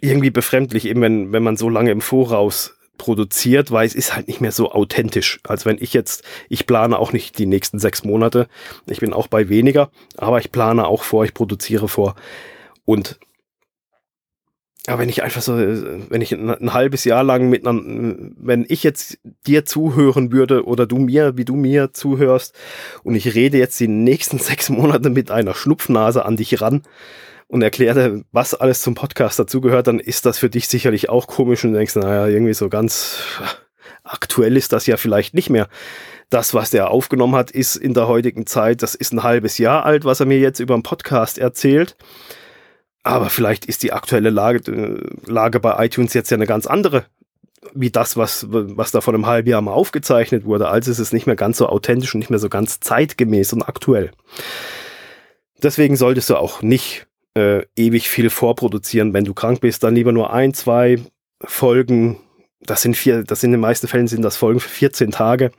irgendwie 0.00 0.30
befremdlich, 0.30 0.86
eben 0.86 1.00
wenn, 1.00 1.32
wenn 1.32 1.42
man 1.42 1.56
so 1.56 1.68
lange 1.68 1.90
im 1.90 2.00
Voraus 2.00 2.76
produziert, 2.98 3.70
weil 3.70 3.86
es 3.86 3.94
ist 3.94 4.14
halt 4.14 4.28
nicht 4.28 4.40
mehr 4.40 4.52
so 4.52 4.70
authentisch, 4.70 5.40
als 5.44 5.66
wenn 5.66 5.78
ich 5.80 5.92
jetzt, 5.92 6.22
ich 6.48 6.66
plane 6.66 6.98
auch 6.98 7.12
nicht 7.12 7.38
die 7.38 7.46
nächsten 7.46 7.78
sechs 7.78 8.04
Monate, 8.04 8.48
ich 8.86 9.00
bin 9.00 9.12
auch 9.12 9.26
bei 9.26 9.48
weniger, 9.48 9.90
aber 10.16 10.38
ich 10.38 10.52
plane 10.52 10.86
auch 10.86 11.02
vor, 11.02 11.24
ich 11.24 11.34
produziere 11.34 11.88
vor 11.88 12.14
und 12.84 13.18
aber 14.86 15.00
wenn 15.00 15.08
ich 15.08 15.22
einfach 15.22 15.40
so, 15.40 15.56
wenn 15.56 16.20
ich 16.20 16.32
ein, 16.32 16.50
ein, 16.50 16.74
halbes 16.74 17.04
Jahr 17.04 17.24
lang 17.24 17.48
mit 17.48 17.66
einer, 17.66 17.80
wenn 18.36 18.66
ich 18.68 18.82
jetzt 18.82 19.18
dir 19.46 19.64
zuhören 19.64 20.30
würde 20.30 20.66
oder 20.66 20.86
du 20.86 20.98
mir, 20.98 21.38
wie 21.38 21.46
du 21.46 21.56
mir 21.56 21.94
zuhörst 21.94 22.54
und 23.02 23.14
ich 23.14 23.34
rede 23.34 23.56
jetzt 23.56 23.80
die 23.80 23.88
nächsten 23.88 24.38
sechs 24.40 24.68
Monate 24.68 25.08
mit 25.08 25.30
einer 25.30 25.54
Schnupfnase 25.54 26.24
an 26.26 26.36
dich 26.36 26.60
ran 26.60 26.82
und 27.48 27.62
erkläre, 27.62 28.24
was 28.32 28.52
alles 28.54 28.82
zum 28.82 28.94
Podcast 28.94 29.38
dazugehört, 29.38 29.86
dann 29.86 30.00
ist 30.00 30.26
das 30.26 30.38
für 30.38 30.50
dich 30.50 30.68
sicherlich 30.68 31.08
auch 31.08 31.28
komisch 31.28 31.64
und 31.64 31.72
denkst, 31.72 31.96
naja, 31.96 32.26
irgendwie 32.26 32.54
so 32.54 32.68
ganz 32.68 33.18
aktuell 34.02 34.56
ist 34.56 34.72
das 34.72 34.86
ja 34.86 34.98
vielleicht 34.98 35.34
nicht 35.34 35.48
mehr. 35.48 35.68
Das, 36.28 36.52
was 36.52 36.70
der 36.70 36.90
aufgenommen 36.90 37.36
hat, 37.36 37.50
ist 37.50 37.76
in 37.76 37.94
der 37.94 38.06
heutigen 38.06 38.46
Zeit, 38.46 38.82
das 38.82 38.94
ist 38.94 39.12
ein 39.12 39.22
halbes 39.22 39.56
Jahr 39.56 39.86
alt, 39.86 40.04
was 40.04 40.20
er 40.20 40.26
mir 40.26 40.38
jetzt 40.38 40.60
über 40.60 40.74
den 40.74 40.82
Podcast 40.82 41.38
erzählt. 41.38 41.96
Aber 43.04 43.28
vielleicht 43.30 43.66
ist 43.66 43.82
die 43.82 43.92
aktuelle 43.92 44.30
Lage, 44.30 44.72
äh, 44.72 45.30
Lage 45.30 45.60
bei 45.60 45.84
iTunes 45.84 46.14
jetzt 46.14 46.30
ja 46.30 46.36
eine 46.36 46.46
ganz 46.46 46.66
andere, 46.66 47.04
wie 47.74 47.90
das, 47.90 48.16
was, 48.16 48.46
was 48.48 48.90
da 48.90 49.00
vor 49.00 49.14
einem 49.14 49.26
halben 49.26 49.48
Jahr 49.48 49.60
mal 49.60 49.72
aufgezeichnet 49.72 50.44
wurde. 50.44 50.68
Also 50.68 50.90
ist 50.90 50.98
es 50.98 51.12
nicht 51.12 51.26
mehr 51.26 51.36
ganz 51.36 51.58
so 51.58 51.68
authentisch 51.68 52.14
und 52.14 52.20
nicht 52.20 52.30
mehr 52.30 52.38
so 52.38 52.48
ganz 52.48 52.80
zeitgemäß 52.80 53.52
und 53.52 53.62
aktuell. 53.62 54.10
Deswegen 55.62 55.96
solltest 55.96 56.30
du 56.30 56.36
auch 56.36 56.62
nicht 56.62 57.06
äh, 57.34 57.62
ewig 57.76 58.08
viel 58.08 58.30
vorproduzieren. 58.30 59.12
Wenn 59.12 59.24
du 59.24 59.34
krank 59.34 59.60
bist, 59.60 59.84
dann 59.84 59.94
lieber 59.94 60.12
nur 60.12 60.32
ein, 60.32 60.54
zwei 60.54 60.98
Folgen. 61.42 62.18
Das 62.60 62.82
sind 62.82 62.96
vier, 62.96 63.22
das 63.22 63.40
sind 63.40 63.48
in 63.48 63.58
den 63.58 63.60
meisten 63.60 63.86
Fällen 63.86 64.08
sind 64.08 64.22
das 64.22 64.36
Folgen 64.36 64.60
für 64.60 64.70
14 64.70 65.10
Tage 65.10 65.50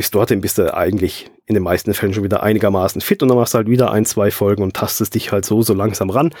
bis 0.00 0.10
dorthin 0.10 0.40
bist 0.40 0.56
du 0.56 0.72
eigentlich 0.72 1.30
in 1.50 1.54
den 1.54 1.64
meisten 1.64 1.92
Fällen 1.94 2.14
schon 2.14 2.22
wieder 2.22 2.44
einigermaßen 2.44 3.00
fit 3.00 3.24
und 3.24 3.28
dann 3.28 3.36
machst 3.36 3.54
du 3.54 3.58
halt 3.58 3.68
wieder 3.68 3.90
ein, 3.90 4.06
zwei 4.06 4.30
Folgen 4.30 4.62
und 4.62 4.74
tastest 4.74 5.16
dich 5.16 5.32
halt 5.32 5.44
so, 5.44 5.62
so 5.62 5.74
langsam 5.74 6.08
ran 6.08 6.32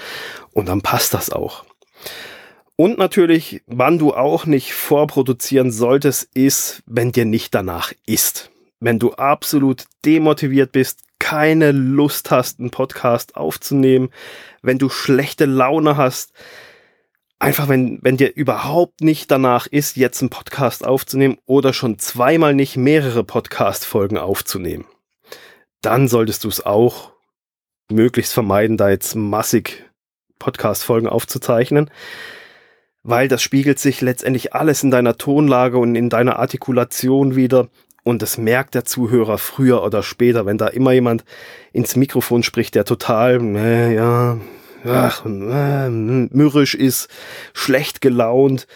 und 0.52 0.68
dann 0.68 0.82
passt 0.82 1.14
das 1.14 1.30
auch. 1.30 1.64
Und 2.76 2.96
natürlich, 2.96 3.60
wann 3.66 3.98
du 3.98 4.14
auch 4.14 4.46
nicht 4.46 4.72
vorproduzieren 4.72 5.72
solltest, 5.72 6.30
ist, 6.32 6.84
wenn 6.86 7.10
dir 7.10 7.24
nicht 7.24 7.56
danach 7.56 7.92
ist. 8.06 8.50
Wenn 8.78 9.00
du 9.00 9.12
absolut 9.14 9.86
demotiviert 10.06 10.70
bist, 10.70 11.00
keine 11.18 11.72
Lust 11.72 12.30
hast, 12.30 12.60
einen 12.60 12.70
Podcast 12.70 13.36
aufzunehmen, 13.36 14.10
wenn 14.62 14.78
du 14.78 14.88
schlechte 14.88 15.44
Laune 15.44 15.96
hast, 15.96 16.32
einfach, 17.40 17.68
wenn, 17.68 17.98
wenn 18.02 18.16
dir 18.16 18.32
überhaupt 18.36 19.00
nicht 19.00 19.28
danach 19.30 19.66
ist, 19.66 19.96
jetzt 19.96 20.22
einen 20.22 20.30
Podcast 20.30 20.86
aufzunehmen 20.86 21.38
oder 21.46 21.72
schon 21.72 21.98
zweimal 21.98 22.54
nicht 22.54 22.76
mehrere 22.76 23.24
Podcast-Folgen 23.24 24.18
aufzunehmen, 24.18 24.86
dann 25.82 26.08
solltest 26.08 26.44
du 26.44 26.48
es 26.48 26.64
auch 26.64 27.12
möglichst 27.90 28.32
vermeiden, 28.32 28.76
da 28.76 28.90
jetzt 28.90 29.14
massig 29.14 29.84
Podcast-Folgen 30.38 31.08
aufzuzeichnen, 31.08 31.90
weil 33.02 33.28
das 33.28 33.42
spiegelt 33.42 33.78
sich 33.78 34.00
letztendlich 34.00 34.54
alles 34.54 34.82
in 34.82 34.90
deiner 34.90 35.16
Tonlage 35.16 35.78
und 35.78 35.94
in 35.94 36.10
deiner 36.10 36.38
Artikulation 36.38 37.36
wieder. 37.36 37.68
Und 38.02 38.22
das 38.22 38.38
merkt 38.38 38.74
der 38.74 38.84
Zuhörer 38.84 39.38
früher 39.38 39.82
oder 39.82 40.02
später, 40.02 40.46
wenn 40.46 40.58
da 40.58 40.68
immer 40.68 40.92
jemand 40.92 41.24
ins 41.72 41.96
Mikrofon 41.96 42.42
spricht, 42.42 42.74
der 42.74 42.84
total, 42.84 43.40
äh, 43.56 43.94
ja, 43.94 44.38
ach, 44.86 45.26
äh, 45.26 45.90
mürrisch 45.90 46.74
ist, 46.74 47.08
schlecht 47.52 48.00
gelaunt, 48.00 48.66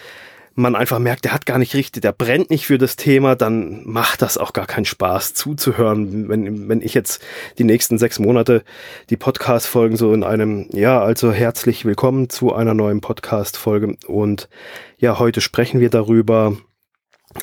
man 0.54 0.76
einfach 0.76 0.98
merkt, 0.98 1.24
der 1.24 1.32
hat 1.32 1.46
gar 1.46 1.58
nicht 1.58 1.74
richtig, 1.74 2.02
der 2.02 2.12
brennt 2.12 2.50
nicht 2.50 2.66
für 2.66 2.78
das 2.78 2.96
Thema, 2.96 3.34
dann 3.34 3.82
macht 3.84 4.22
das 4.22 4.38
auch 4.38 4.52
gar 4.52 4.66
keinen 4.66 4.84
Spaß 4.84 5.34
zuzuhören. 5.34 6.28
Wenn, 6.28 6.68
wenn 6.68 6.80
ich 6.80 6.94
jetzt 6.94 7.22
die 7.58 7.64
nächsten 7.64 7.98
sechs 7.98 8.18
Monate 8.18 8.62
die 9.10 9.16
Podcast-Folgen 9.16 9.96
so 9.96 10.12
in 10.12 10.22
einem, 10.22 10.68
ja, 10.72 11.02
also 11.02 11.32
herzlich 11.32 11.84
willkommen 11.84 12.28
zu 12.30 12.54
einer 12.54 12.74
neuen 12.74 13.00
Podcast-Folge. 13.00 13.96
Und 14.06 14.48
ja, 14.96 15.18
heute 15.18 15.40
sprechen 15.40 15.80
wir 15.80 15.90
darüber, 15.90 16.56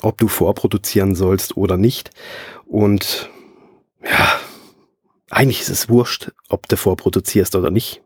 ob 0.01 0.17
du 0.17 0.27
vorproduzieren 0.27 1.15
sollst 1.15 1.57
oder 1.57 1.75
nicht. 1.75 2.11
Und 2.65 3.29
ja, 4.03 4.39
eigentlich 5.29 5.61
ist 5.61 5.69
es 5.69 5.89
wurscht, 5.89 6.31
ob 6.47 6.67
du 6.67 6.77
vorproduzierst 6.77 7.55
oder 7.55 7.71
nicht. 7.71 8.01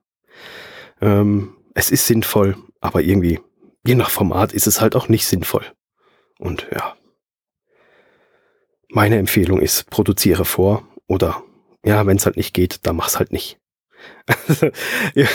Ähm, 1.00 1.54
es 1.76 1.92
ist 1.92 2.08
sinnvoll, 2.08 2.56
aber 2.80 3.02
irgendwie, 3.02 3.40
je 3.86 3.96
nach 3.96 4.10
Format, 4.10 4.54
ist 4.54 4.68
es 4.68 4.82
halt 4.82 4.96
auch 4.96 5.08
nicht 5.08 5.28
sinnvoll. 5.28 5.66
Und 6.40 6.68
ja. 6.72 6.96
Meine 8.90 9.18
Empfehlung 9.18 9.62
ist, 9.62 9.90
produziere 9.90 10.46
vor 10.46 10.88
oder 11.08 11.44
ja, 11.84 12.06
wenn 12.08 12.18
es 12.18 12.26
halt 12.26 12.38
nicht 12.38 12.54
geht, 12.54 12.86
dann 12.86 12.96
mach's 12.96 13.20
halt 13.20 13.32
nicht. 13.32 13.60
wenn 14.64 15.28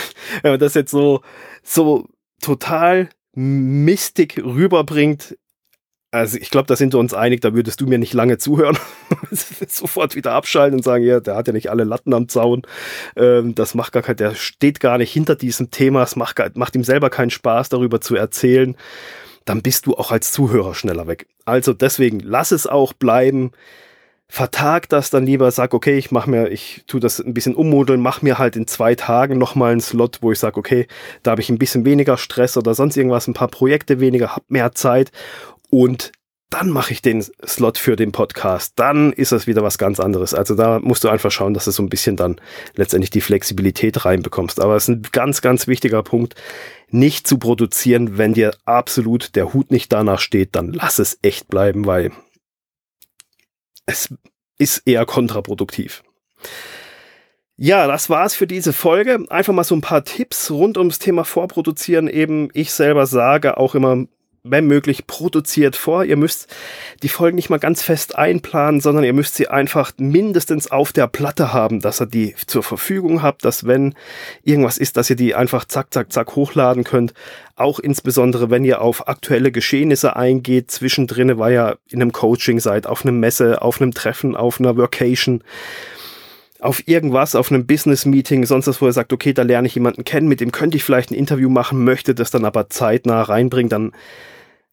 man 0.42 0.60
das 0.60 0.74
jetzt 0.74 0.90
so, 0.90 1.22
so 1.62 2.08
total 2.40 3.08
mistig 3.34 4.38
rüberbringt, 4.38 5.36
also 6.12 6.38
ich 6.38 6.50
glaube, 6.50 6.66
da 6.66 6.74
sind 6.74 6.92
wir 6.92 6.98
uns 6.98 7.14
einig, 7.14 7.40
da 7.40 7.54
würdest 7.54 7.80
du 7.80 7.86
mir 7.86 7.98
nicht 7.98 8.14
lange 8.14 8.38
zuhören. 8.38 8.76
Sofort 9.68 10.16
wieder 10.16 10.32
abschalten 10.32 10.78
und 10.78 10.82
sagen, 10.82 11.04
ja, 11.04 11.20
der 11.20 11.36
hat 11.36 11.46
ja 11.46 11.52
nicht 11.52 11.70
alle 11.70 11.84
Latten 11.84 12.12
am 12.14 12.28
Zaun. 12.28 12.62
Ähm, 13.16 13.54
das 13.54 13.74
macht 13.74 13.92
gar 13.92 14.02
kein, 14.02 14.16
der 14.16 14.34
steht 14.34 14.80
gar 14.80 14.98
nicht 14.98 15.12
hinter 15.12 15.36
diesem 15.36 15.70
Thema, 15.70 16.02
es 16.02 16.16
macht, 16.16 16.40
macht 16.56 16.74
ihm 16.74 16.84
selber 16.84 17.10
keinen 17.10 17.30
Spaß, 17.30 17.68
darüber 17.68 18.00
zu 18.00 18.16
erzählen. 18.16 18.76
Dann 19.44 19.62
bist 19.62 19.86
du 19.86 19.96
auch 19.96 20.10
als 20.10 20.32
Zuhörer 20.32 20.74
schneller 20.74 21.06
weg. 21.06 21.26
Also 21.44 21.72
deswegen 21.72 22.20
lass 22.20 22.50
es 22.50 22.66
auch 22.66 22.92
bleiben. 22.92 23.52
Vertag 24.28 24.88
das 24.88 25.10
dann 25.10 25.26
lieber, 25.26 25.50
sag, 25.50 25.74
okay, 25.74 25.98
ich 25.98 26.12
mach 26.12 26.26
mir, 26.26 26.50
ich 26.50 26.84
tu 26.86 27.00
das 27.00 27.18
ein 27.18 27.34
bisschen 27.34 27.56
ummodeln, 27.56 28.00
mach 28.00 28.22
mir 28.22 28.38
halt 28.38 28.54
in 28.54 28.68
zwei 28.68 28.94
Tagen 28.94 29.38
nochmal 29.38 29.72
einen 29.72 29.80
Slot, 29.80 30.18
wo 30.20 30.30
ich 30.30 30.38
sage, 30.38 30.56
okay, 30.56 30.86
da 31.24 31.32
habe 31.32 31.40
ich 31.40 31.50
ein 31.50 31.58
bisschen 31.58 31.84
weniger 31.84 32.16
Stress 32.16 32.56
oder 32.56 32.74
sonst 32.74 32.96
irgendwas, 32.96 33.26
ein 33.26 33.34
paar 33.34 33.48
Projekte 33.48 33.98
weniger, 33.98 34.36
hab 34.36 34.48
mehr 34.48 34.70
Zeit 34.72 35.10
und 35.70 36.12
dann 36.50 36.68
mache 36.68 36.92
ich 36.92 37.00
den 37.00 37.24
Slot 37.46 37.78
für 37.78 37.94
den 37.94 38.10
Podcast. 38.10 38.72
Dann 38.74 39.12
ist 39.12 39.30
das 39.30 39.46
wieder 39.46 39.62
was 39.62 39.78
ganz 39.78 40.00
anderes. 40.00 40.34
Also 40.34 40.56
da 40.56 40.80
musst 40.80 41.04
du 41.04 41.08
einfach 41.08 41.30
schauen, 41.30 41.54
dass 41.54 41.64
du 41.64 41.70
so 41.70 41.82
ein 41.82 41.88
bisschen 41.88 42.16
dann 42.16 42.40
letztendlich 42.74 43.10
die 43.10 43.20
Flexibilität 43.20 44.04
reinbekommst. 44.04 44.60
Aber 44.60 44.74
es 44.74 44.84
ist 44.84 44.88
ein 44.88 45.02
ganz, 45.12 45.42
ganz 45.42 45.68
wichtiger 45.68 46.02
Punkt, 46.02 46.34
nicht 46.88 47.28
zu 47.28 47.38
produzieren, 47.38 48.18
wenn 48.18 48.34
dir 48.34 48.52
absolut 48.64 49.36
der 49.36 49.54
Hut 49.54 49.70
nicht 49.70 49.92
danach 49.92 50.18
steht, 50.18 50.56
dann 50.56 50.72
lass 50.72 50.98
es 50.98 51.20
echt 51.22 51.46
bleiben, 51.46 51.86
weil 51.86 52.10
es 53.86 54.12
ist 54.58 54.82
eher 54.86 55.06
kontraproduktiv. 55.06 56.02
Ja, 57.56 57.86
das 57.86 58.10
war's 58.10 58.34
für 58.34 58.46
diese 58.46 58.72
Folge. 58.72 59.24
Einfach 59.28 59.52
mal 59.52 59.64
so 59.64 59.76
ein 59.76 59.82
paar 59.82 60.02
Tipps 60.02 60.50
rund 60.50 60.78
ums 60.78 60.98
Thema 60.98 61.24
Vorproduzieren. 61.24 62.08
Eben, 62.08 62.48
ich 62.54 62.72
selber 62.72 63.06
sage 63.06 63.56
auch 63.56 63.74
immer, 63.74 64.06
wenn 64.42 64.66
möglich, 64.66 65.06
produziert 65.06 65.76
vor. 65.76 66.04
Ihr 66.04 66.16
müsst 66.16 66.48
die 67.02 67.08
Folgen 67.08 67.36
nicht 67.36 67.50
mal 67.50 67.58
ganz 67.58 67.82
fest 67.82 68.16
einplanen, 68.16 68.80
sondern 68.80 69.04
ihr 69.04 69.12
müsst 69.12 69.34
sie 69.34 69.48
einfach 69.48 69.92
mindestens 69.98 70.70
auf 70.70 70.92
der 70.92 71.06
Platte 71.06 71.52
haben, 71.52 71.80
dass 71.80 72.00
ihr 72.00 72.06
die 72.06 72.34
zur 72.46 72.62
Verfügung 72.62 73.22
habt, 73.22 73.44
dass 73.44 73.66
wenn 73.66 73.94
irgendwas 74.42 74.78
ist, 74.78 74.96
dass 74.96 75.10
ihr 75.10 75.16
die 75.16 75.34
einfach 75.34 75.64
zack, 75.66 75.92
zack, 75.92 76.12
zack 76.12 76.36
hochladen 76.36 76.84
könnt. 76.84 77.12
Auch 77.56 77.78
insbesondere, 77.78 78.50
wenn 78.50 78.64
ihr 78.64 78.80
auf 78.80 79.08
aktuelle 79.08 79.52
Geschehnisse 79.52 80.16
eingeht, 80.16 80.70
zwischendrin, 80.70 81.38
weil 81.38 81.52
ihr 81.52 81.78
in 81.88 82.00
einem 82.00 82.12
Coaching 82.12 82.60
seid, 82.60 82.86
auf 82.86 83.04
einem 83.04 83.20
Messe, 83.20 83.60
auf 83.60 83.80
einem 83.80 83.92
Treffen, 83.92 84.36
auf 84.36 84.58
einer 84.58 84.76
Workation 84.76 85.42
auf 86.60 86.86
irgendwas, 86.86 87.34
auf 87.34 87.50
einem 87.50 87.66
Business-Meeting, 87.66 88.44
sonst 88.46 88.66
was, 88.66 88.80
wo 88.80 88.86
er 88.86 88.92
sagt, 88.92 89.12
okay, 89.12 89.32
da 89.32 89.42
lerne 89.42 89.66
ich 89.66 89.74
jemanden 89.74 90.04
kennen, 90.04 90.28
mit 90.28 90.40
dem 90.40 90.52
könnte 90.52 90.76
ich 90.76 90.84
vielleicht 90.84 91.10
ein 91.10 91.14
Interview 91.14 91.48
machen, 91.48 91.84
möchte 91.84 92.14
das 92.14 92.30
dann 92.30 92.44
aber 92.44 92.68
zeitnah 92.68 93.22
reinbringen, 93.22 93.70
dann 93.70 93.92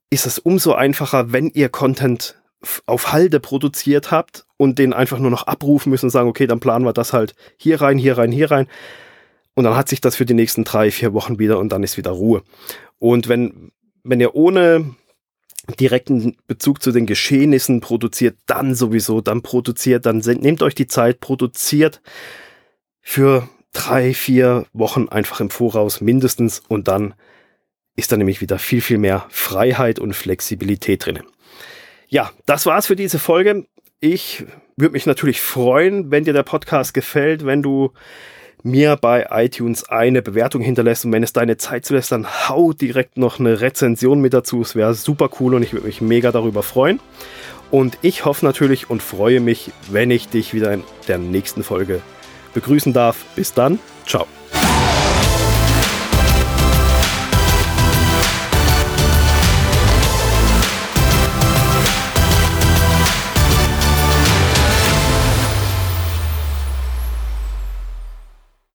ist 0.10 0.26
es 0.26 0.40
umso 0.40 0.74
einfacher, 0.74 1.32
wenn 1.32 1.50
ihr 1.50 1.70
Content 1.70 2.42
auf 2.86 3.12
Halde 3.12 3.40
produziert 3.40 4.12
habt 4.12 4.46
und 4.58 4.80
den 4.80 4.94
einfach 4.94 5.20
nur 5.20 5.32
noch 5.32 5.44
abrufen 5.44 5.90
müssen 5.90 6.08
und 6.08 6.12
sagen, 6.12 6.30
okay, 6.30 6.48
dann 6.48 6.60
planen 6.60 6.86
wir 6.86 6.94
das 6.94 7.14
halt 7.14 7.36
hier 7.58 7.82
rein, 7.82 7.98
hier 7.98 8.18
rein, 8.18 8.32
hier 8.32 8.52
rein. 8.52 8.68
Und 9.54 9.64
dann 9.64 9.76
hat 9.76 9.90
sich 9.90 10.02
das 10.02 10.16
für 10.16 10.26
die 10.26 10.34
nächsten 10.34 10.64
drei, 10.64 10.92
vier 10.92 11.14
Wochen 11.14 11.40
wieder 11.40 11.60
und 11.60 11.72
dann 11.72 11.84
ist 11.84 11.98
wieder 11.98 12.12
Ruhe. 12.12 12.44
Und 13.00 13.28
wenn, 13.28 13.72
wenn 14.04 14.20
ihr 14.20 14.36
ohne 14.36 14.96
direkten 15.76 16.38
Bezug 16.48 16.82
zu 16.82 16.92
den 16.92 17.06
Geschehnissen 17.06 17.82
produziert, 17.82 18.38
dann 18.46 18.76
sowieso, 18.76 19.22
dann 19.22 19.42
produziert, 19.42 20.06
dann 20.06 20.20
nehmt 20.20 20.62
euch 20.62 20.76
die 20.76 20.88
Zeit, 20.88 21.20
produziert 21.20 22.02
für 23.02 23.50
drei, 23.74 24.14
vier 24.14 24.66
Wochen 24.74 25.10
einfach 25.10 25.40
im 25.40 25.50
Voraus 25.50 26.02
mindestens 26.02 26.62
und 26.68 26.88
dann 26.88 27.14
ist 27.96 28.12
da 28.12 28.18
nämlich 28.18 28.42
wieder 28.42 28.60
viel, 28.60 28.82
viel 28.82 28.98
mehr 28.98 29.26
Freiheit 29.30 30.00
und 30.00 30.14
Flexibilität 30.14 31.06
drin. 31.06 31.20
Ja, 32.08 32.32
das 32.46 32.66
war's 32.66 32.88
für 32.88 32.96
diese 32.96 33.20
Folge. 33.20 33.66
Ich 34.00 34.46
würde 34.78 34.94
mich 34.94 35.06
natürlich 35.06 35.42
freuen, 35.42 36.12
wenn 36.12 36.24
dir 36.24 36.34
der 36.34 36.44
Podcast 36.44 36.94
gefällt, 36.94 37.46
wenn 37.46 37.64
du 37.64 37.92
mir 38.64 38.96
bei 38.96 39.28
iTunes 39.32 39.88
eine 39.90 40.22
Bewertung 40.22 40.62
hinterlässt 40.62 41.06
und 41.06 41.12
wenn 41.12 41.24
es 41.24 41.34
deine 41.34 41.58
Zeit 41.58 41.86
zulässt, 41.86 42.12
dann 42.12 42.28
hau 42.50 42.74
direkt 42.74 43.18
noch 43.18 43.40
eine 43.40 43.62
Rezension 43.62 44.20
mit 44.20 44.34
dazu. 44.34 44.62
Es 44.62 44.76
wäre 44.76 44.94
super 44.94 45.30
cool 45.40 45.56
und 45.56 45.64
ich 45.64 45.74
würde 45.74 45.86
mich 45.86 46.02
mega 46.02 46.32
darüber 46.32 46.64
freuen. 46.64 47.00
Und 47.70 47.98
ich 48.02 48.26
hoffe 48.26 48.46
natürlich 48.46 48.90
und 48.90 49.04
freue 49.04 49.40
mich, 49.40 49.72
wenn 49.92 50.10
ich 50.12 50.30
dich 50.30 50.54
wieder 50.54 50.74
in 50.74 50.84
der 51.08 51.18
nächsten 51.18 51.64
Folge 51.64 52.02
begrüßen 52.54 52.94
darf. 52.94 53.26
Bis 53.36 53.54
dann, 53.54 53.80
ciao. 54.06 54.37